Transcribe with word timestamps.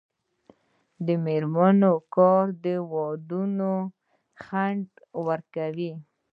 د 1.05 1.07
میرمنو 1.25 1.93
کار 2.15 2.45
د 2.63 2.65
ودونو 2.93 3.71
ځنډ 4.47 4.87
ورکوي. 5.27 5.93